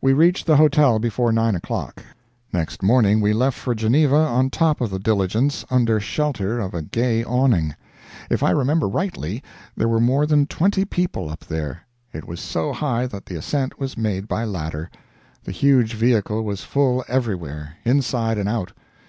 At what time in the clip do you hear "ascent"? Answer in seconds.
13.34-13.80